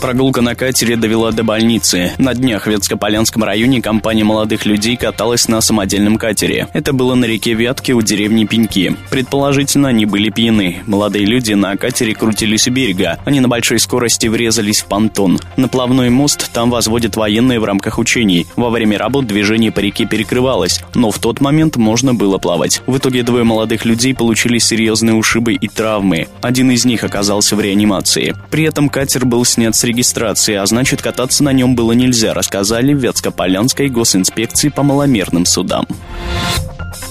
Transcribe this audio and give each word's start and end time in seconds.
Прогулка 0.00 0.42
на 0.42 0.54
катере 0.54 0.96
довела 0.96 1.32
до 1.32 1.44
больницы. 1.44 2.12
На 2.18 2.34
днях 2.34 2.66
в 2.66 2.70
Ветскополянском 2.70 3.42
районе 3.42 3.80
компания 3.80 4.24
молодых 4.24 4.66
людей 4.66 4.96
каталась 4.96 5.48
на 5.48 5.60
самодельном 5.60 6.18
катере. 6.18 6.68
Это 6.72 6.92
было 6.92 7.14
на 7.14 7.24
реке 7.24 7.54
Вятки 7.54 7.92
у 7.92 8.02
деревни 8.02 8.44
Пеньки. 8.44 8.96
Предположительно, 9.10 9.88
они 9.88 10.04
были 10.04 10.28
пьяны. 10.30 10.82
Молодые 10.86 11.24
люди 11.24 11.54
на 11.54 11.76
катере 11.76 12.14
крутились 12.14 12.68
у 12.68 12.70
берега. 12.70 13.18
Они 13.24 13.40
на 13.40 13.48
большой 13.48 13.78
скорости 13.78 14.26
врезались 14.26 14.82
в 14.82 14.86
понтон. 14.86 15.38
На 15.56 15.68
плавной 15.68 16.10
мост 16.10 16.50
там 16.52 16.70
возводят 16.70 17.16
военные 17.16 17.60
в 17.60 17.64
рамках 17.64 17.98
учений. 17.98 18.46
Во 18.56 18.70
время 18.70 18.98
работ 18.98 19.26
движение 19.26 19.72
по 19.72 19.80
реке 19.80 20.04
перекрывалось, 20.04 20.80
но 20.94 21.10
в 21.10 21.18
тот 21.18 21.40
момент 21.40 21.76
можно 21.76 22.12
было 22.12 22.38
плавать. 22.38 22.82
В 22.86 22.98
итоге 22.98 23.22
двое 23.22 23.44
молодых 23.44 23.84
людей 23.84 24.14
получили 24.14 24.58
серьезные 24.58 25.14
ушибы 25.14 25.54
и 25.54 25.68
травмы. 25.68 26.28
Один 26.42 26.70
из 26.70 26.84
них 26.84 27.04
оказался 27.04 27.56
в 27.56 27.60
реанимации. 27.60 28.34
При 28.50 28.64
этом 28.64 28.88
катер 28.88 29.24
был 29.24 29.44
снят 29.44 29.74
с 29.74 29.83
регистрации, 29.84 30.54
а 30.54 30.66
значит 30.66 31.02
кататься 31.02 31.44
на 31.44 31.52
нем 31.52 31.76
было 31.76 31.92
нельзя, 31.92 32.34
рассказали 32.34 32.92
в 32.92 32.98
Вятскополянской 32.98 33.88
госинспекции 33.88 34.68
по 34.68 34.82
маломерным 34.82 35.46
судам. 35.46 35.86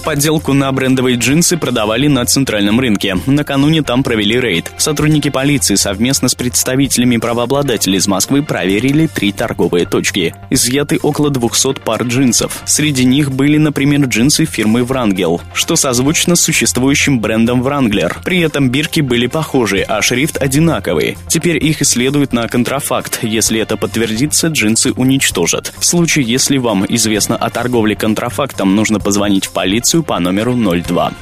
Подделку 0.04 0.52
на 0.52 0.70
брендовые 0.70 1.16
джинсы 1.16 1.56
продавали 1.56 2.08
на 2.08 2.26
центральном 2.26 2.78
рынке. 2.78 3.16
Накануне 3.24 3.82
там 3.82 4.02
провели 4.02 4.38
рейд. 4.38 4.70
Сотрудники 4.76 5.30
полиции 5.30 5.76
совместно 5.76 6.28
с 6.28 6.34
представителями 6.34 7.16
правообладателей 7.16 7.96
из 7.96 8.06
Москвы 8.06 8.42
проверили 8.42 9.06
три 9.06 9.32
торговые 9.32 9.86
точки. 9.86 10.34
Изъяты 10.50 10.98
около 11.02 11.30
200 11.30 11.80
пар 11.80 12.02
джинсов. 12.02 12.60
Среди 12.66 13.06
них 13.06 13.32
были, 13.32 13.56
например, 13.56 14.02
джинсы 14.04 14.44
фирмы 14.44 14.84
Врангел, 14.84 15.40
что 15.54 15.74
созвучно 15.74 16.36
с 16.36 16.42
существующим 16.42 17.20
брендом 17.20 17.62
Вранглер. 17.62 18.18
При 18.26 18.40
этом 18.40 18.68
бирки 18.68 19.00
были 19.00 19.26
похожи, 19.26 19.80
а 19.80 20.02
шрифт 20.02 20.36
одинаковый. 20.36 21.16
Теперь 21.28 21.64
их 21.64 21.80
исследуют 21.80 22.34
на 22.34 22.46
контрафакт. 22.46 23.20
Если 23.22 23.58
это 23.58 23.78
подтвердится, 23.78 24.48
джинсы 24.48 24.92
уничтожат. 24.92 25.72
В 25.78 25.84
случае, 25.86 26.26
если 26.26 26.58
вам 26.58 26.84
известно 26.90 27.36
о 27.36 27.48
торговле 27.48 27.96
контрафактом, 27.96 28.74
нужно 28.74 29.00
позвонить 29.00 29.46
в 29.46 29.52
полицию 29.52 29.93
по 30.02 30.18
номеру 30.20 30.54
02. 30.54 31.12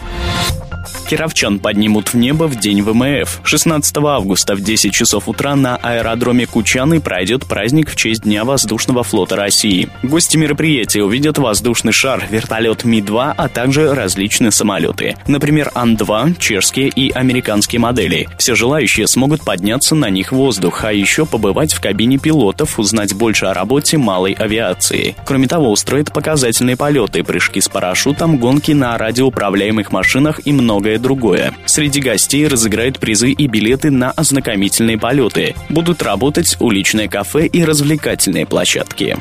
Кировчан 1.12 1.58
поднимут 1.58 2.14
в 2.14 2.16
небо 2.16 2.44
в 2.44 2.58
день 2.58 2.80
ВМФ. 2.80 3.40
16 3.44 3.96
августа 3.98 4.54
в 4.54 4.62
10 4.62 4.94
часов 4.94 5.28
утра 5.28 5.54
на 5.54 5.76
аэродроме 5.76 6.46
Кучаны 6.46 7.02
пройдет 7.02 7.44
праздник 7.44 7.90
в 7.90 7.96
честь 7.96 8.22
Дня 8.22 8.46
воздушного 8.46 9.02
флота 9.02 9.36
России. 9.36 9.90
Гости 10.02 10.38
мероприятия 10.38 11.02
увидят 11.02 11.36
воздушный 11.36 11.92
шар, 11.92 12.26
вертолет 12.30 12.84
Ми-2, 12.84 13.34
а 13.36 13.48
также 13.50 13.94
различные 13.94 14.52
самолеты. 14.52 15.16
Например, 15.26 15.70
Ан-2, 15.74 16.38
чешские 16.38 16.88
и 16.88 17.10
американские 17.10 17.80
модели. 17.80 18.30
Все 18.38 18.54
желающие 18.54 19.06
смогут 19.06 19.44
подняться 19.44 19.94
на 19.94 20.08
них 20.08 20.32
в 20.32 20.36
воздух, 20.36 20.82
а 20.82 20.94
еще 20.94 21.26
побывать 21.26 21.74
в 21.74 21.82
кабине 21.82 22.16
пилотов, 22.16 22.78
узнать 22.78 23.12
больше 23.12 23.44
о 23.44 23.52
работе 23.52 23.98
малой 23.98 24.32
авиации. 24.32 25.14
Кроме 25.26 25.46
того, 25.46 25.72
устроят 25.72 26.10
показательные 26.10 26.78
полеты, 26.78 27.22
прыжки 27.22 27.60
с 27.60 27.68
парашютом, 27.68 28.38
гонки 28.38 28.72
на 28.72 28.96
радиоуправляемых 28.96 29.92
машинах 29.92 30.40
и 30.46 30.52
многое 30.52 31.01
другое. 31.02 31.52
Среди 31.66 32.00
гостей 32.00 32.46
разыграют 32.46 32.98
призы 32.98 33.32
и 33.32 33.46
билеты 33.46 33.90
на 33.90 34.10
ознакомительные 34.12 34.98
полеты. 34.98 35.54
Будут 35.68 36.02
работать 36.02 36.56
уличное 36.60 37.08
кафе 37.08 37.46
и 37.46 37.64
развлекательные 37.64 38.46
площадки. 38.46 39.18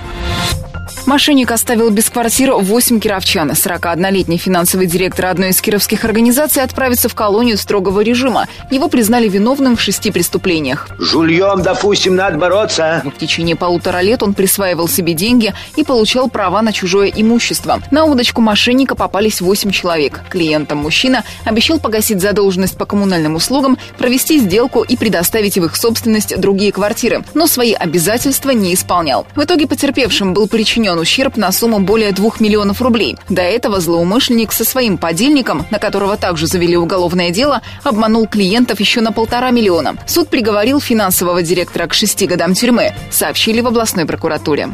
Мошенник 1.08 1.50
оставил 1.50 1.90
без 1.90 2.10
квартир 2.10 2.54
8 2.54 3.00
кировчан. 3.00 3.52
41-летний 3.52 4.38
финансовый 4.38 4.86
директор 4.86 5.26
одной 5.26 5.50
из 5.50 5.60
кировских 5.60 6.06
организаций 6.06 6.62
отправится 6.62 7.10
в 7.10 7.16
колонию 7.16 7.58
строгого 7.58 8.02
режима. 8.02 8.48
Его 8.70 8.88
признали 8.88 9.28
виновным 9.28 9.76
в 9.76 9.82
шести 9.82 10.11
преступлениях. 10.11 10.88
Жульем, 11.00 11.64
допустим, 11.64 12.16
надо 12.16 12.38
бороться. 12.38 13.02
В 13.04 13.20
течение 13.20 13.56
полутора 13.56 14.02
лет 14.02 14.22
он 14.22 14.36
присваивал 14.36 14.88
себе 14.88 15.14
деньги 15.14 15.54
и 15.76 15.84
получал 15.84 16.30
права 16.30 16.61
на 16.61 16.72
чужое 16.72 17.11
имущество. 17.14 17.82
На 17.90 18.06
удочку 18.06 18.42
мошенника 18.42 18.95
попались 18.95 19.42
8 19.42 19.72
человек. 19.72 20.22
Клиентам 20.30 20.78
мужчина 20.78 21.23
обещал 21.45 21.80
погасить 21.80 22.22
задолженность 22.22 22.78
по 22.78 22.86
коммунальным 22.86 23.36
услугам, 23.36 23.78
провести 23.98 24.40
сделку 24.40 24.84
и 24.84 24.95
предоставить 24.95 25.58
в 25.58 25.66
их 25.66 25.76
собственность 25.76 26.40
другие 26.40 26.72
квартиры. 26.72 27.23
Но 27.34 27.48
свои 27.48 27.73
обязательства 27.73 28.52
не 28.52 28.76
исполнял. 28.76 29.26
В 29.36 29.44
итоге 29.44 29.67
потерпевшим 29.67 30.34
был 30.34 30.48
причинен 30.48 30.91
причинен 30.92 31.00
ущерб 31.00 31.38
на 31.38 31.52
сумму 31.52 31.80
более 31.80 32.12
2 32.12 32.32
миллионов 32.40 32.82
рублей. 32.82 33.18
До 33.30 33.42
этого 33.42 33.80
злоумышленник 33.80 34.52
со 34.52 34.64
своим 34.64 34.98
подельником, 34.98 35.66
на 35.72 35.80
которого 35.80 36.18
также 36.18 36.48
завели 36.48 36.78
уголовное 36.78 37.32
дело, 37.32 37.62
обманул 37.84 38.28
клиентов 38.28 38.80
еще 38.80 39.02
на 39.02 39.12
полтора 39.12 39.52
миллиона. 39.52 39.96
Суд 40.08 40.30
приговорил 40.30 40.80
финансового 40.80 41.42
директора 41.42 41.88
к 41.88 41.94
шести 41.94 42.28
годам 42.28 42.54
тюрьмы, 42.54 42.94
сообщили 43.10 43.62
в 43.62 43.68
областной 43.68 44.06
прокуратуре. 44.06 44.70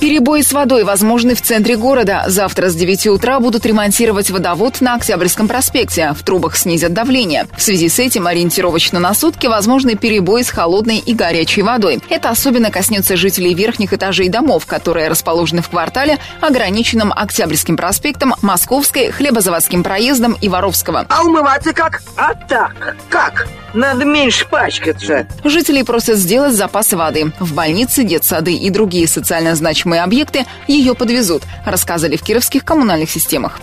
Перебои 0.00 0.42
с 0.42 0.52
водой 0.52 0.84
возможны 0.84 1.34
в 1.34 1.42
центре 1.42 1.76
города. 1.76 2.24
Завтра 2.26 2.68
с 2.68 2.74
9 2.74 3.06
утра 3.08 3.40
будут 3.40 3.66
ремонтировать 3.66 4.30
водовод 4.30 4.80
на 4.80 4.94
Октябрьском 4.94 5.48
проспекте. 5.48 6.12
В 6.16 6.22
трубах 6.22 6.56
снизят 6.56 6.92
давление. 6.92 7.46
В 7.56 7.62
связи 7.62 7.88
с 7.88 7.98
этим 7.98 8.26
ориентировочно 8.26 9.00
на 9.00 9.14
сутки 9.14 9.46
возможны 9.46 9.96
перебои 9.96 10.42
с 10.42 10.50
холодной 10.50 10.98
и 10.98 11.14
горячей 11.14 11.62
водой. 11.62 12.00
Это 12.08 12.30
особенно 12.30 12.70
коснется 12.70 13.16
жителей 13.16 13.54
верхних 13.54 13.92
этажей 13.92 14.28
домов, 14.28 14.66
которые 14.66 15.08
расположены 15.08 15.62
в 15.62 15.68
квартале, 15.68 16.18
ограниченном 16.40 17.12
Октябрьским 17.12 17.76
проспектом, 17.76 18.34
Московской, 18.42 19.10
Хлебозаводским 19.10 19.82
проездом 19.82 20.36
и 20.40 20.48
Воровского. 20.48 21.06
А 21.08 21.22
умываться 21.22 21.72
как? 21.72 22.02
А 22.16 22.34
так. 22.34 22.96
Как? 23.08 23.46
Надо 23.76 24.06
меньше 24.06 24.48
пачкаться. 24.48 25.26
Жителей 25.44 25.84
просят 25.84 26.16
сделать 26.16 26.54
запасы 26.54 26.96
воды. 26.96 27.32
В 27.38 27.52
больнице, 27.52 28.04
детсады 28.04 28.54
и 28.54 28.70
другие 28.70 29.06
социально 29.06 29.54
значимые 29.54 30.02
объекты 30.02 30.46
ее 30.66 30.94
подвезут, 30.94 31.42
рассказали 31.66 32.16
в 32.16 32.22
кировских 32.22 32.64
коммунальных 32.64 33.10
системах. 33.10 33.60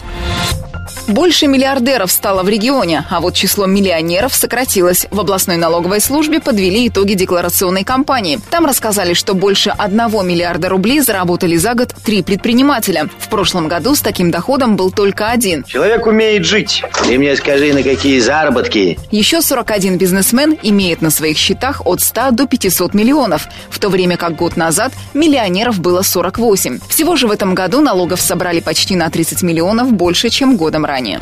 Больше 1.08 1.48
миллиардеров 1.48 2.10
стало 2.14 2.44
в 2.44 2.50
регионе, 2.50 3.06
а 3.10 3.20
вот 3.20 3.34
число 3.34 3.66
миллионеров 3.66 4.34
сократилось. 4.34 5.06
В 5.12 5.20
областной 5.20 5.58
налоговой 5.58 6.00
службе 6.00 6.40
подвели 6.40 6.88
итоги 6.88 7.14
декларационной 7.14 7.84
кампании. 7.84 8.40
Там 8.50 8.66
рассказали, 8.66 9.14
что 9.14 9.34
больше 9.34 9.70
1 9.78 9.98
миллиарда 10.26 10.70
рублей 10.70 11.02
заработали 11.02 11.58
за 11.58 11.74
год 11.74 11.94
три 12.06 12.24
предпринимателя. 12.24 13.10
В 13.20 13.28
прошлом 13.28 13.68
году 13.68 13.96
с 13.96 14.02
таким 14.02 14.32
доходом 14.32 14.78
был 14.78 14.92
только 14.92 15.30
один. 15.30 15.66
Человек 15.66 16.08
умеет 16.08 16.46
жить. 16.46 16.82
Ты 17.06 17.18
мне 17.18 17.36
скажи, 17.36 17.74
на 17.74 17.84
какие 17.84 18.20
заработки? 18.20 18.98
Еще 19.12 19.42
41 19.42 19.98
бизнесмен 19.98 20.58
имеет 20.64 21.02
на 21.02 21.10
своих 21.10 21.38
счетах 21.38 21.82
от 21.86 22.00
100 22.00 22.32
до 22.32 22.48
500 22.48 22.94
миллионов, 22.94 23.48
в 23.70 23.78
то 23.78 23.90
время 23.90 24.16
как 24.16 24.38
год 24.38 24.56
назад 24.56 24.94
миллионеров 25.14 25.82
было 25.82 26.02
48. 26.02 26.80
Всего 26.88 27.18
же 27.18 27.28
в 27.28 27.32
этом 27.32 27.56
году 27.56 27.82
налогов 27.82 28.22
собрали 28.22 28.62
почти 28.62 28.96
на 28.96 29.10
30 29.10 29.44
миллионов 29.44 29.92
больше, 29.92 30.30
чем 30.30 30.56
годом 30.56 30.86
ранее 30.86 30.93
ранее. 30.94 31.20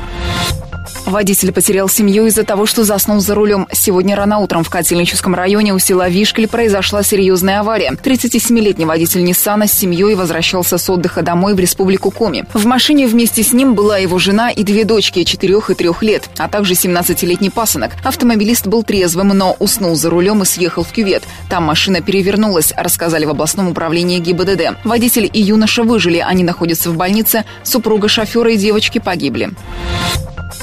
Водитель 1.05 1.51
потерял 1.51 1.89
семью 1.89 2.27
из-за 2.27 2.43
того, 2.43 2.65
что 2.65 2.83
заснул 2.83 3.19
за 3.19 3.35
рулем. 3.35 3.67
Сегодня 3.71 4.15
рано 4.15 4.37
утром 4.39 4.63
в 4.63 4.69
Котельническом 4.69 5.33
районе 5.33 5.73
у 5.73 5.79
села 5.79 6.07
Вишкель 6.09 6.47
произошла 6.47 7.03
серьезная 7.03 7.59
авария. 7.59 7.91
37-летний 7.91 8.85
водитель 8.85 9.23
Ниссана 9.23 9.67
с 9.67 9.73
семьей 9.73 10.15
возвращался 10.15 10.77
с 10.77 10.89
отдыха 10.89 11.21
домой 11.21 11.53
в 11.55 11.59
республику 11.59 12.11
Коми. 12.11 12.45
В 12.53 12.65
машине 12.65 13.07
вместе 13.07 13.43
с 13.43 13.51
ним 13.51 13.73
была 13.73 13.97
его 13.97 14.19
жена 14.19 14.51
и 14.51 14.63
две 14.63 14.85
дочки 14.85 15.23
4 15.23 15.61
и 15.69 15.73
3 15.73 15.89
лет, 16.01 16.29
а 16.37 16.47
также 16.47 16.73
17-летний 16.73 17.49
пасынок. 17.49 17.91
Автомобилист 18.03 18.67
был 18.67 18.83
трезвым, 18.83 19.29
но 19.29 19.55
уснул 19.59 19.95
за 19.95 20.09
рулем 20.09 20.43
и 20.43 20.45
съехал 20.45 20.83
в 20.83 20.91
кювет. 20.91 21.23
Там 21.49 21.63
машина 21.63 22.01
перевернулась, 22.01 22.73
рассказали 22.77 23.25
в 23.25 23.31
областном 23.31 23.69
управлении 23.69 24.19
ГИБДД. 24.19 24.77
Водитель 24.83 25.29
и 25.31 25.41
юноша 25.41 25.83
выжили, 25.83 26.19
они 26.19 26.43
находятся 26.43 26.91
в 26.91 26.95
больнице. 26.95 27.43
Супруга 27.63 28.07
шофера 28.07 28.51
и 28.51 28.57
девочки 28.57 28.99
погибли. 28.99 29.51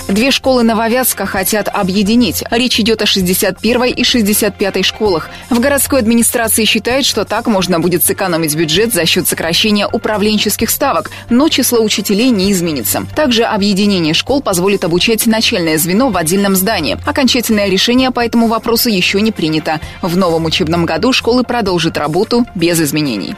Две 0.08 0.30
школы 0.30 0.62
Нововятска 0.62 1.26
хотят 1.26 1.68
объединить. 1.68 2.42
Речь 2.50 2.80
идет 2.80 3.02
о 3.02 3.04
61-й 3.04 3.90
и 3.90 4.02
65-й 4.02 4.82
школах. 4.82 5.30
В 5.50 5.60
городской 5.60 6.00
администрации 6.00 6.64
считают, 6.64 7.06
что 7.06 7.24
так 7.24 7.46
можно 7.46 7.80
будет 7.80 8.04
сэкономить 8.04 8.54
бюджет 8.54 8.92
за 8.92 9.06
счет 9.06 9.28
сокращения 9.28 9.86
управленческих 9.86 10.70
ставок, 10.70 11.10
но 11.28 11.48
число 11.48 11.80
учителей 11.82 12.30
не 12.30 12.52
изменится. 12.52 13.06
Также 13.14 13.44
объединение 13.44 14.14
школ 14.14 14.40
позволит 14.40 14.84
обучать 14.84 15.26
начальное 15.26 15.78
звено 15.78 16.10
в 16.10 16.16
отдельном 16.16 16.56
здании. 16.56 16.98
Окончательное 17.06 17.68
решение 17.68 18.10
по 18.10 18.24
этому 18.24 18.46
вопросу 18.46 18.88
еще 18.88 19.20
не 19.20 19.32
принято. 19.32 19.80
В 20.02 20.16
новом 20.16 20.46
учебном 20.46 20.86
году 20.86 21.12
школы 21.12 21.44
продолжат 21.44 21.98
работу 21.98 22.46
без 22.54 22.80
изменений. 22.80 23.36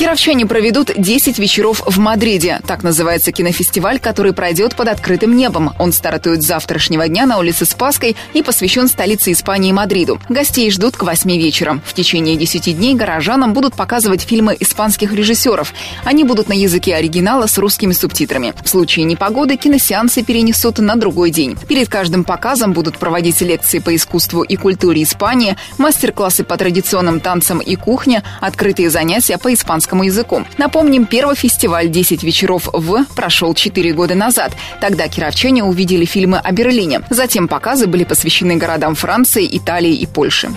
Кировчане 0.00 0.46
проведут 0.46 0.90
10 0.96 1.38
вечеров 1.38 1.82
в 1.84 1.98
Мадриде. 1.98 2.62
Так 2.66 2.82
называется 2.82 3.32
кинофестиваль, 3.32 3.98
который 3.98 4.32
пройдет 4.32 4.74
под 4.74 4.88
открытым 4.88 5.36
небом. 5.36 5.74
Он 5.78 5.92
стартует 5.92 6.42
с 6.42 6.46
завтрашнего 6.46 7.06
дня 7.06 7.26
на 7.26 7.36
улице 7.36 7.66
Спаской 7.66 8.16
и 8.32 8.42
посвящен 8.42 8.88
столице 8.88 9.30
Испании 9.32 9.72
Мадриду. 9.72 10.18
Гостей 10.30 10.70
ждут 10.70 10.96
к 10.96 11.02
8 11.02 11.30
вечера. 11.36 11.82
В 11.84 11.92
течение 11.92 12.36
10 12.36 12.78
дней 12.78 12.94
горожанам 12.94 13.52
будут 13.52 13.74
показывать 13.74 14.22
фильмы 14.22 14.56
испанских 14.58 15.12
режиссеров. 15.12 15.74
Они 16.06 16.24
будут 16.24 16.48
на 16.48 16.54
языке 16.54 16.94
оригинала 16.94 17.46
с 17.46 17.58
русскими 17.58 17.92
субтитрами. 17.92 18.54
В 18.64 18.70
случае 18.70 19.04
непогоды 19.04 19.58
киносеансы 19.58 20.22
перенесут 20.22 20.78
на 20.78 20.96
другой 20.96 21.30
день. 21.30 21.58
Перед 21.68 21.90
каждым 21.90 22.24
показом 22.24 22.72
будут 22.72 22.96
проводить 22.96 23.42
лекции 23.42 23.80
по 23.80 23.94
искусству 23.94 24.44
и 24.44 24.56
культуре 24.56 25.02
Испании, 25.02 25.58
мастер-классы 25.76 26.42
по 26.42 26.56
традиционным 26.56 27.20
танцам 27.20 27.58
и 27.58 27.76
кухне, 27.76 28.22
открытые 28.40 28.88
занятия 28.88 29.36
по 29.36 29.52
испанскому 29.52 29.89
русскому 29.90 30.04
языку. 30.04 30.44
Напомним, 30.58 31.06
первый 31.06 31.36
фестиваль 31.36 31.88
«10 31.88 32.24
вечеров 32.24 32.68
в» 32.72 33.04
прошел 33.16 33.54
4 33.54 33.92
года 33.92 34.14
назад. 34.14 34.52
Тогда 34.80 35.08
кировчане 35.08 35.64
увидели 35.64 36.04
фильмы 36.04 36.38
о 36.38 36.52
Берлине. 36.52 37.02
Затем 37.10 37.48
показы 37.48 37.86
были 37.86 38.04
посвящены 38.04 38.56
городам 38.56 38.94
Франции, 38.94 39.48
Италии 39.50 39.94
и 39.94 40.06
Польши. 40.06 40.50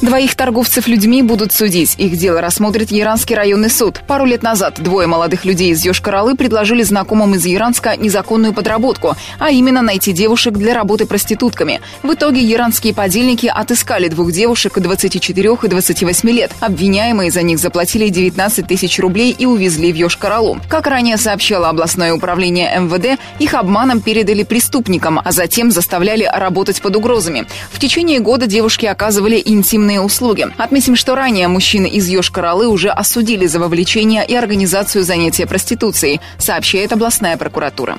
Двоих 0.00 0.36
торговцев 0.36 0.86
людьми 0.86 1.22
будут 1.22 1.52
судить. 1.52 1.96
Их 1.98 2.16
дело 2.16 2.40
рассмотрит 2.40 2.92
Яранский 2.92 3.34
районный 3.34 3.68
суд. 3.68 4.00
Пару 4.06 4.26
лет 4.26 4.44
назад 4.44 4.80
двое 4.80 5.08
молодых 5.08 5.44
людей 5.44 5.72
из 5.72 5.84
Йошкар-Олы 5.84 6.36
предложили 6.36 6.84
знакомым 6.84 7.34
из 7.34 7.44
Яранска 7.44 7.96
незаконную 7.96 8.54
подработку, 8.54 9.16
а 9.40 9.50
именно 9.50 9.82
найти 9.82 10.12
девушек 10.12 10.54
для 10.54 10.72
работы 10.72 11.04
проститутками. 11.04 11.80
В 12.04 12.14
итоге 12.14 12.40
яранские 12.42 12.94
подельники 12.94 13.50
отыскали 13.52 14.06
двух 14.06 14.30
девушек 14.30 14.78
24 14.78 15.58
и 15.64 15.68
28 15.68 16.30
лет. 16.30 16.52
Обвиняемые 16.60 17.32
за 17.32 17.42
них 17.42 17.58
заплатили 17.58 18.08
19 18.08 18.68
тысяч 18.68 19.00
рублей 19.00 19.34
и 19.36 19.46
увезли 19.46 19.92
в 19.92 19.96
Йошкар-Олу. 19.96 20.60
Как 20.68 20.86
ранее 20.86 21.16
сообщало 21.16 21.70
областное 21.70 22.14
управление 22.14 22.72
МВД, 22.78 23.20
их 23.40 23.52
обманом 23.54 24.00
передали 24.00 24.44
преступникам, 24.44 25.20
а 25.24 25.32
затем 25.32 25.72
заставляли 25.72 26.30
работать 26.32 26.80
под 26.80 26.94
угрозами. 26.94 27.48
В 27.72 27.80
течение 27.80 28.20
года 28.20 28.46
девушки 28.46 28.86
оказывали 28.86 29.42
интимные 29.44 29.87
интимные 29.88 30.00
услуги. 30.00 30.46
Отметим, 30.58 30.96
что 30.96 31.14
ранее 31.14 31.48
мужчины 31.48 31.86
из 31.86 32.08
Йошкар-Олы 32.08 32.66
уже 32.66 32.90
осудили 32.90 33.46
за 33.46 33.58
вовлечение 33.58 34.26
и 34.26 34.34
организацию 34.34 35.02
занятия 35.02 35.46
проституцией, 35.46 36.20
сообщает 36.38 36.92
областная 36.92 37.36
прокуратура. 37.36 37.96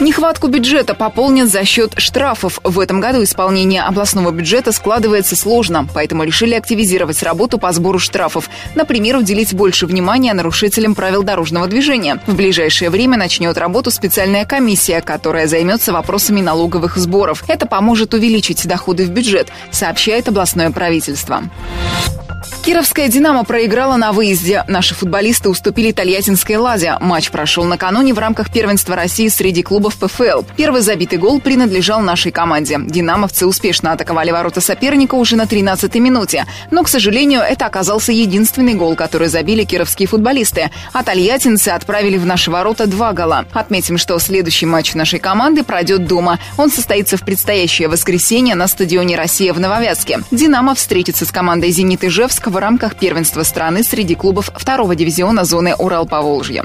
Нехватку 0.00 0.48
бюджета 0.48 0.94
пополнят 0.94 1.48
за 1.48 1.64
счет 1.64 1.94
штрафов. 1.96 2.58
В 2.62 2.80
этом 2.80 3.00
году 3.00 3.22
исполнение 3.22 3.82
областного 3.82 4.30
бюджета 4.30 4.72
складывается 4.72 5.36
сложно, 5.36 5.86
поэтому 5.92 6.24
решили 6.24 6.54
активизировать 6.54 7.22
работу 7.22 7.58
по 7.58 7.72
сбору 7.72 7.98
штрафов. 7.98 8.50
Например, 8.74 9.16
уделить 9.16 9.54
больше 9.54 9.86
внимания 9.86 10.32
нарушителям 10.34 10.94
правил 10.94 11.22
дорожного 11.22 11.66
движения. 11.66 12.20
В 12.26 12.34
ближайшее 12.34 12.90
время 12.90 13.16
начнет 13.16 13.56
работу 13.56 13.90
специальная 13.90 14.44
комиссия, 14.44 15.00
которая 15.00 15.46
займется 15.46 15.92
вопросами 15.92 16.40
налоговых 16.40 16.96
сборов. 16.96 17.44
Это 17.48 17.66
поможет 17.66 18.14
увеличить 18.14 18.66
доходы 18.66 19.04
в 19.04 19.10
бюджет, 19.10 19.48
сообщает 19.70 20.28
областное 20.28 20.70
правительство. 20.70 21.42
Кировская 22.64 23.08
«Динамо» 23.08 23.44
проиграла 23.44 23.96
на 23.96 24.12
выезде. 24.12 24.64
Наши 24.68 24.94
футболисты 24.94 25.50
уступили 25.50 25.92
Тольяттинской 25.92 26.56
«Ладе». 26.56 26.96
Матч 26.98 27.30
прошел 27.30 27.64
накануне 27.64 28.14
в 28.14 28.18
рамках 28.18 28.50
первенства 28.50 28.96
России 28.96 29.28
среди 29.28 29.62
клубов 29.64 29.96
ПФЛ. 29.96 30.42
Первый 30.56 30.82
забитый 30.82 31.18
гол 31.18 31.40
принадлежал 31.40 32.00
нашей 32.00 32.30
команде. 32.30 32.78
«Динамовцы» 32.78 33.46
успешно 33.46 33.92
атаковали 33.92 34.30
ворота 34.30 34.60
соперника 34.60 35.16
уже 35.16 35.34
на 35.34 35.42
13-й 35.42 35.98
минуте. 35.98 36.46
Но, 36.70 36.84
к 36.84 36.88
сожалению, 36.88 37.40
это 37.40 37.66
оказался 37.66 38.12
единственный 38.12 38.74
гол, 38.74 38.94
который 38.94 39.28
забили 39.28 39.64
кировские 39.64 40.06
футболисты. 40.06 40.70
А 40.92 41.02
тольяттинцы 41.02 41.70
отправили 41.70 42.18
в 42.18 42.26
наши 42.26 42.50
ворота 42.50 42.86
два 42.86 43.12
гола. 43.12 43.46
Отметим, 43.52 43.98
что 43.98 44.18
следующий 44.18 44.66
матч 44.66 44.94
нашей 44.94 45.18
команды 45.18 45.64
пройдет 45.64 46.06
дома. 46.06 46.38
Он 46.56 46.70
состоится 46.70 47.16
в 47.16 47.24
предстоящее 47.24 47.88
воскресенье 47.88 48.54
на 48.54 48.68
стадионе 48.68 49.16
«Россия» 49.16 49.52
в 49.52 49.58
Нововятске. 49.58 50.20
«Динамо» 50.30 50.74
встретится 50.74 51.24
с 51.24 51.32
командой 51.32 51.70
«Зенит» 51.70 52.04
Ижевск 52.04 52.46
в 52.46 52.56
рамках 52.56 52.96
первенства 52.96 53.42
страны 53.42 53.82
среди 53.82 54.14
клубов 54.14 54.50
второго 54.54 54.94
дивизиона 54.94 55.44
зоны 55.44 55.74
Урал-Поволжье. 55.78 56.64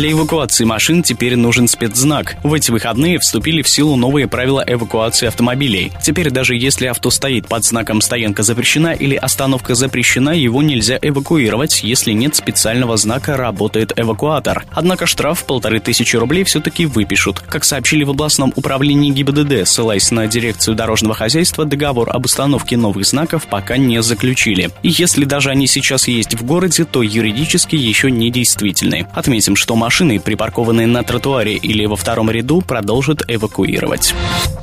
Для 0.00 0.12
эвакуации 0.12 0.64
машин 0.64 1.02
теперь 1.02 1.36
нужен 1.36 1.68
спецзнак. 1.68 2.36
В 2.42 2.54
эти 2.54 2.70
выходные 2.70 3.18
вступили 3.18 3.60
в 3.60 3.68
силу 3.68 3.96
новые 3.96 4.28
правила 4.28 4.64
эвакуации 4.66 5.26
автомобилей. 5.26 5.92
Теперь 6.02 6.30
даже 6.30 6.56
если 6.56 6.86
авто 6.86 7.10
стоит 7.10 7.46
под 7.46 7.64
знаком 7.66 8.00
«Стоянка 8.00 8.42
запрещена» 8.42 8.94
или 8.94 9.14
«Остановка 9.14 9.74
запрещена», 9.74 10.30
его 10.30 10.62
нельзя 10.62 10.98
эвакуировать, 11.02 11.82
если 11.82 12.12
нет 12.12 12.34
специального 12.34 12.96
знака 12.96 13.36
«Работает 13.36 13.92
эвакуатор». 13.94 14.64
Однако 14.70 15.04
штраф 15.04 15.40
в 15.40 15.44
полторы 15.44 15.80
тысячи 15.80 16.16
рублей 16.16 16.44
все-таки 16.44 16.86
выпишут. 16.86 17.40
Как 17.40 17.64
сообщили 17.64 18.02
в 18.02 18.08
областном 18.08 18.54
управлении 18.56 19.10
ГИБДД, 19.10 19.68
ссылаясь 19.68 20.10
на 20.10 20.26
дирекцию 20.26 20.76
дорожного 20.76 21.14
хозяйства, 21.14 21.66
договор 21.66 22.08
об 22.08 22.24
установке 22.24 22.78
новых 22.78 23.04
знаков 23.04 23.46
пока 23.48 23.76
не 23.76 24.00
заключили. 24.00 24.70
И 24.82 24.88
если 24.88 25.26
даже 25.26 25.50
они 25.50 25.66
сейчас 25.66 26.08
есть 26.08 26.36
в 26.36 26.46
городе, 26.46 26.86
то 26.86 27.02
юридически 27.02 27.76
еще 27.76 28.10
не 28.10 28.30
действительны. 28.30 29.06
Отметим, 29.12 29.56
что 29.56 29.76
машины, 29.76 29.89
припаркованные 29.90 30.86
на 30.86 31.02
тротуаре 31.02 31.54
или 31.54 31.84
во 31.84 31.96
втором 31.96 32.30
ряду, 32.30 32.62
продолжат 32.62 33.22
эвакуировать. 33.28 34.14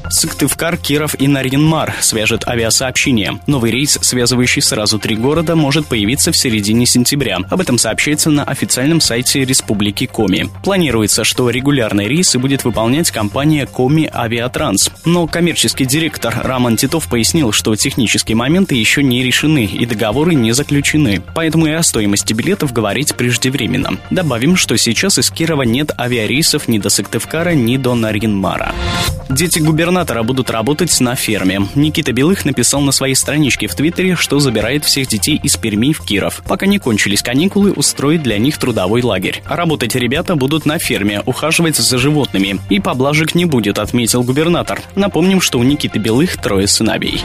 Сыктывкар, 0.10 0.78
Киров 0.78 1.16
и 1.20 1.28
Нарьинмар 1.28 1.94
свяжет 2.00 2.48
авиасообщение. 2.48 3.40
Новый 3.46 3.72
рейс, 3.72 4.00
связывающий 4.02 4.62
сразу 4.62 5.00
три 5.00 5.16
города, 5.16 5.56
может 5.56 5.86
появиться 5.86 6.32
в 6.32 6.38
середине 6.38 6.86
сентября. 6.86 7.40
Об 7.50 7.60
этом 7.60 7.78
сообщается 7.78 8.30
на 8.30 8.44
официальном 8.44 9.02
сайте 9.02 9.44
Республики 9.44 10.06
Коми. 10.06 10.50
Планируется, 10.64 11.24
что 11.24 11.50
регулярные 11.50 12.08
рейсы 12.08 12.40
будет 12.40 12.64
выполнять 12.64 13.12
компания 13.12 13.66
Коми 13.66 14.10
Авиатранс. 14.12 14.92
Но 15.06 15.28
коммерческий 15.28 15.86
директор 15.86 16.34
Роман 16.42 16.78
Титов 16.78 17.08
пояснил, 17.08 17.52
что 17.52 17.76
технические 17.76 18.36
моменты 18.38 18.76
еще 18.76 19.04
не 19.04 19.24
решены 19.24 19.66
и 19.66 19.86
договоры 19.86 20.36
не 20.36 20.54
заключены. 20.54 21.22
Поэтому 21.36 21.68
и 21.68 21.72
о 21.72 21.84
стоимости 21.84 22.34
билетов 22.34 22.72
говорить 22.72 23.16
преждевременно. 23.16 23.98
Добавим, 24.10 24.56
что 24.56 24.78
сейчас 24.78 25.17
из 25.18 25.30
Кирова 25.32 25.64
нет 25.64 25.92
авиарейсов 25.98 26.68
ни 26.68 26.80
до 26.80 26.90
Сыктывкара, 26.90 27.52
ни 27.52 27.78
до 27.78 27.96
Нарьинмара. 27.96 28.74
Дети 29.30 29.60
губернатора 29.60 30.24
будут 30.24 30.50
работать 30.50 30.98
на 31.02 31.16
ферме. 31.16 31.68
Никита 31.76 32.14
Белых 32.14 32.46
написал 32.46 32.80
на 32.80 32.94
своей 32.94 33.14
страничке 33.14 33.68
в 33.68 33.76
Твиттере, 33.76 34.16
что 34.16 34.40
забирает 34.40 34.86
всех 34.86 35.08
детей 35.08 35.40
из 35.44 35.58
Перми 35.58 35.92
в 35.92 36.02
Киров. 36.02 36.42
Пока 36.48 36.66
не 36.66 36.80
кончились 36.80 37.22
каникулы, 37.22 37.74
устроит 37.74 38.24
для 38.24 38.38
них 38.38 38.58
трудовой 38.58 39.02
лагерь. 39.02 39.42
Работать 39.46 39.96
ребята 39.96 40.36
будут 40.36 40.66
на 40.66 40.80
ферме, 40.80 41.22
ухаживать 41.26 41.76
за 41.76 41.98
животными. 41.98 42.60
И 42.70 42.80
поблажек 42.80 43.36
не 43.36 43.44
будет, 43.44 43.80
отметил 43.80 44.24
губернатор. 44.24 44.82
Напомним, 44.96 45.42
что 45.42 45.60
у 45.60 45.64
Никиты 45.64 46.00
Белых 46.00 46.38
трое 46.38 46.68
сыновей. 46.68 47.22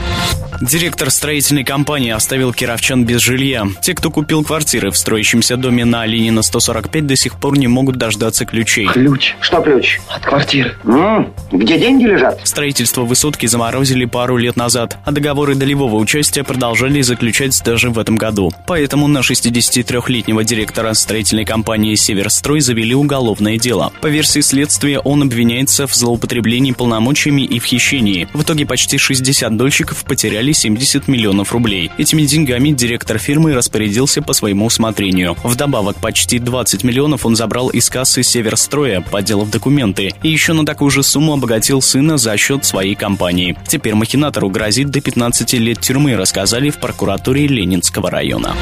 Директор 0.60 1.10
строительной 1.10 1.64
компании 1.64 2.10
оставил 2.10 2.52
кировчан 2.52 3.04
без 3.04 3.20
жилья. 3.20 3.66
Те, 3.80 3.94
кто 3.94 4.10
купил 4.10 4.44
квартиры 4.44 4.90
в 4.90 4.96
строящемся 4.96 5.56
доме 5.56 5.84
на 5.84 6.04
Ленина 6.04 6.42
145, 6.42 7.06
до 7.06 7.16
сих 7.16 7.36
пор 7.36 7.58
не 7.58 7.68
могут 7.72 7.96
дождаться 7.96 8.46
ключей. 8.46 8.86
Ключ? 8.86 9.34
Что 9.40 9.60
ключ? 9.60 10.00
От 10.08 10.22
квартиры. 10.24 10.76
М-м, 10.84 11.32
где 11.50 11.78
деньги 11.78 12.04
лежат? 12.04 12.40
Строительство 12.46 13.02
высотки 13.02 13.46
заморозили 13.46 14.04
пару 14.04 14.36
лет 14.36 14.56
назад, 14.56 14.98
а 15.04 15.10
договоры 15.10 15.54
долевого 15.54 15.96
участия 15.96 16.44
продолжали 16.44 17.00
заключать 17.00 17.60
даже 17.64 17.90
в 17.90 17.98
этом 17.98 18.16
году. 18.16 18.52
Поэтому 18.66 19.08
на 19.08 19.18
63-летнего 19.18 20.44
директора 20.44 20.94
строительной 20.94 21.44
компании 21.44 21.94
«Северстрой» 21.94 22.60
завели 22.60 22.94
уголовное 22.94 23.58
дело. 23.58 23.92
По 24.00 24.06
версии 24.06 24.40
следствия, 24.40 24.98
он 24.98 25.22
обвиняется 25.22 25.86
в 25.86 25.94
злоупотреблении 25.94 26.72
полномочиями 26.72 27.42
и 27.42 27.58
в 27.58 27.64
хищении. 27.64 28.28
В 28.32 28.42
итоге 28.42 28.66
почти 28.66 28.98
60 28.98 29.56
дольщиков 29.56 30.04
потеряли 30.04 30.52
70 30.52 31.08
миллионов 31.08 31.52
рублей. 31.52 31.90
Этими 31.98 32.22
деньгами 32.22 32.70
директор 32.70 33.18
фирмы 33.18 33.54
распорядился 33.54 34.22
по 34.22 34.32
своему 34.32 34.66
усмотрению. 34.66 35.36
Вдобавок, 35.42 35.96
почти 35.96 36.38
20 36.38 36.84
миллионов 36.84 37.24
он 37.26 37.36
забрал 37.36 37.61
из 37.68 37.88
кассы 37.90 38.22
«Северстроя», 38.22 39.00
подделав 39.00 39.50
документы. 39.50 40.12
И 40.22 40.28
еще 40.28 40.52
на 40.52 40.64
такую 40.64 40.90
же 40.90 41.02
сумму 41.02 41.34
обогатил 41.34 41.82
сына 41.82 42.18
за 42.18 42.36
счет 42.36 42.64
своей 42.64 42.94
компании. 42.94 43.56
Теперь 43.66 43.94
махинатору 43.94 44.48
грозит 44.50 44.90
до 44.90 45.00
15 45.00 45.52
лет 45.54 45.80
тюрьмы, 45.80 46.16
рассказали 46.16 46.70
в 46.70 46.78
прокуратуре 46.78 47.46
Ленинского 47.46 48.10
района. 48.10 48.54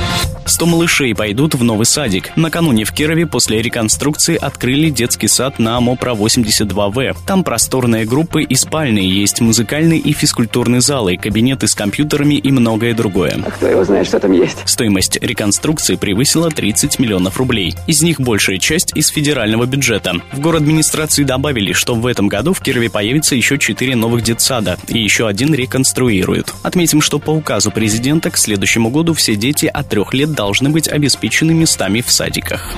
100 0.47 0.66
малышей 0.66 1.14
пойдут 1.14 1.54
в 1.54 1.62
новый 1.62 1.87
садик. 1.87 2.37
Накануне 2.37 2.85
в 2.85 2.92
Кирове 2.92 3.26
после 3.26 3.62
реконструкции 3.62 4.37
открыли 4.37 4.90
детский 4.90 5.28
сад 5.28 5.59
на 5.59 5.76
Амопра 5.76 6.14
82В. 6.14 7.16
Там 7.26 7.45
просторные 7.45 8.04
группы 8.04 8.42
и 8.42 8.54
спальни, 8.54 9.00
есть 9.00 9.40
музыкальный 9.40 9.99
и 9.99 10.12
физкультурный 10.12 10.80
залы, 10.80 11.16
кабинеты 11.16 11.66
с 11.66 11.75
компьютерами 11.75 12.35
и 12.35 12.50
многое 12.50 12.95
другое. 12.95 13.38
А 13.45 13.50
кто 13.50 13.66
его 13.66 13.85
знает, 13.85 14.07
что 14.07 14.19
там 14.19 14.33
есть? 14.33 14.59
Стоимость 14.64 15.19
реконструкции 15.23 15.97
превысила 15.97 16.50
30 16.50 16.99
миллионов 16.99 17.38
рублей. 17.38 17.75
Из 17.87 18.02
них 18.02 18.21
большая 18.21 18.59
часть 18.59 18.89
из 18.94 19.09
федерального 19.09 19.66
бюджета. 19.66 20.14
В 20.32 20.40
город 20.40 20.62
администрации 20.62 21.25
добавили, 21.25 21.73
что 21.73 21.94
в 21.94 22.06
этом 22.06 22.28
году 22.28 22.52
в 22.52 22.61
Кирове 22.61 22.90
появится 22.90 23.35
еще 23.35 23.59
4 23.59 23.97
новых 23.97 24.23
детсада 24.23 24.78
и 24.88 24.99
еще 24.99 25.26
один 25.26 25.54
реконструируют. 25.54 26.54
Отметим, 26.62 27.00
что 27.00 27.18
по 27.18 27.30
указу 27.30 27.70
президента 27.70 28.30
к 28.30 28.37
следующему 28.37 28.90
году 28.90 29.14
все 29.14 29.37
дети 29.37 29.66
от 29.66 29.88
трех 29.88 30.14
лет 30.14 30.32
должны 30.32 30.70
быть 30.70 30.88
обеспечены 30.88 31.52
местами 31.52 32.00
в 32.00 32.11
садиках. 32.11 32.75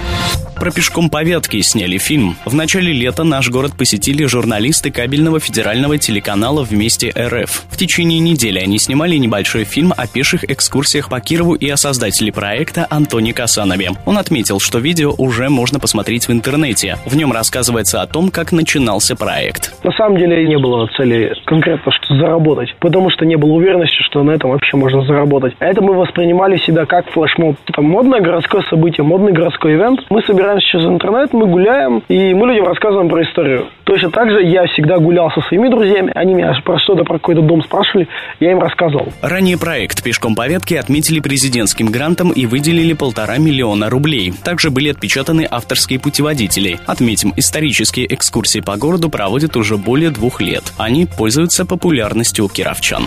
Про 0.63 0.71
пешком 0.71 1.11
по 1.11 1.25
ветке 1.25 1.61
сняли 1.61 1.99
фильм. 1.99 2.37
В 2.45 2.55
начале 2.55 2.93
лета 2.93 3.25
наш 3.25 3.51
город 3.51 3.73
посетили 3.77 4.27
журналисты 4.27 4.93
кабельного 4.93 5.41
федерального 5.41 5.99
телеканала 5.99 6.63
«Вместе 6.63 7.13
РФ». 7.19 7.65
В 7.69 7.77
течение 7.77 8.21
недели 8.21 8.61
они 8.61 8.79
снимали 8.79 9.17
небольшой 9.17 9.65
фильм 9.65 9.93
о 9.97 10.07
пеших 10.07 10.49
экскурсиях 10.49 11.09
по 11.09 11.19
Кирову 11.19 11.55
и 11.55 11.69
о 11.69 11.77
создателе 11.77 12.31
проекта 12.33 12.87
Антоне 12.91 13.35
Касанове. 13.35 13.91
Он 14.07 14.19
отметил, 14.19 14.61
что 14.61 14.79
видео 14.79 15.13
уже 15.19 15.49
можно 15.49 15.81
посмотреть 15.81 16.29
в 16.29 16.31
интернете. 16.31 16.97
В 17.07 17.17
нем 17.17 17.33
рассказывается 17.33 18.01
о 18.01 18.07
том, 18.07 18.31
как 18.31 18.53
начинался 18.53 19.17
проект. 19.17 19.75
На 19.83 19.91
самом 19.91 20.17
деле 20.17 20.47
не 20.47 20.59
было 20.59 20.87
цели 20.97 21.35
конкретно 21.45 21.91
что 21.91 22.15
заработать, 22.15 22.73
потому 22.79 23.11
что 23.11 23.27
не 23.27 23.35
было 23.35 23.51
уверенности, 23.55 24.01
что 24.05 24.23
на 24.23 24.31
этом 24.31 24.51
вообще 24.51 24.77
можно 24.77 25.03
заработать. 25.07 25.57
А 25.59 25.67
это 25.67 25.83
мы 25.83 25.95
воспринимали 25.95 26.57
всегда 26.59 26.87
как 26.87 27.11
флешмоб. 27.11 27.57
Там 27.75 27.87
модное 27.87 28.21
городское 28.21 28.63
событие, 28.71 29.03
модный 29.03 29.33
городской 29.33 29.75
ивент. 29.75 30.03
Мы 30.09 30.23
собираем 30.23 30.52
сейчас 30.61 30.83
в 30.83 30.89
интернет, 30.89 31.33
мы 31.33 31.47
гуляем, 31.47 32.03
и 32.09 32.35
мы 32.35 32.47
людям 32.47 32.67
рассказываем 32.67 33.09
про 33.09 33.23
историю. 33.23 33.67
Точно 33.85 34.11
так 34.11 34.31
же 34.31 34.43
я 34.43 34.67
всегда 34.67 34.99
гулял 34.99 35.31
со 35.31 35.41
своими 35.43 35.69
друзьями, 35.69 36.13
они 36.15 36.35
меня 36.35 36.55
про 36.65 36.79
что-то, 36.79 37.05
про 37.05 37.15
какой-то 37.15 37.43
дом 37.43 37.63
спрашивали, 37.63 38.09
я 38.41 38.53
им 38.53 38.61
рассказывал. 38.61 39.13
Ранее 39.23 39.59
проект 39.59 40.03
«Пешком 40.03 40.35
по 40.35 40.47
ветке» 40.47 40.79
отметили 40.79 41.21
президентским 41.21 41.87
грантом 41.87 42.31
и 42.31 42.47
выделили 42.47 42.93
полтора 42.93 43.39
миллиона 43.39 43.91
рублей. 43.91 44.33
Также 44.45 44.71
были 44.71 44.91
отпечатаны 44.91 45.47
авторские 45.51 45.99
путеводители. 45.99 46.79
Отметим, 46.87 47.33
исторические 47.37 48.13
экскурсии 48.15 48.61
по 48.61 48.77
городу 48.77 49.09
проводят 49.09 49.57
уже 49.57 49.77
более 49.77 50.11
двух 50.11 50.41
лет. 50.41 50.73
Они 50.79 51.07
пользуются 51.07 51.67
популярностью 51.67 52.45
у 52.45 52.49
кировчан. 52.49 53.05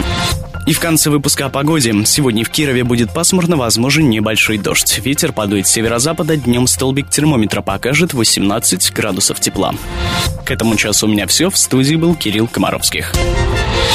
И 0.66 0.74
в 0.74 0.80
конце 0.80 1.12
выпуска 1.12 1.46
о 1.46 1.50
погоде. 1.50 1.94
Сегодня 2.06 2.44
в 2.44 2.50
Кирове 2.50 2.84
будет 2.84 3.14
пасмурно, 3.14 3.56
возможен 3.56 4.10
небольшой 4.10 4.58
дождь. 4.58 5.00
Ветер 5.04 5.32
подует 5.32 5.68
с 5.68 5.72
северо-запада, 5.72 6.38
днем 6.38 6.66
столбик 6.66 7.08
термометра 7.08 7.62
покажет 7.62 8.16
18 8.16 8.92
градусов 8.92 9.40
тепла. 9.40 9.76
К 10.44 10.52
этому 10.76 10.78
часу 10.78 11.08
у 11.08 11.10
меня 11.10 11.26
все. 11.28 11.50
В 11.50 11.58
студии 11.58 11.96
был 11.96 12.16
Кирилл 12.16 12.48
Комаровских. 12.48 13.14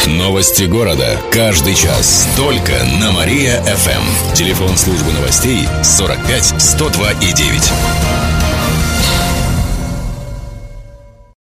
Новости 0.06 0.64
города. 0.64 1.18
Каждый 1.30 1.74
час. 1.74 2.28
Только 2.36 2.72
на 3.00 3.12
Мария-ФМ. 3.12 4.34
Телефон 4.34 4.76
службы 4.76 5.12
новостей 5.12 5.68
45 5.82 6.54
102 6.58 7.12
и 7.12 7.32
9. 7.32 8.29